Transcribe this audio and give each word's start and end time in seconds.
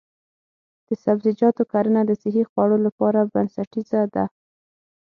د 0.87 0.89
سبزیجاتو 1.03 1.63
کرنه 1.71 2.01
د 2.05 2.11
صحي 2.21 2.43
خوړو 2.49 2.77
لپاره 2.85 3.29
بنسټیزه 3.33 4.01
ده. 4.15 4.25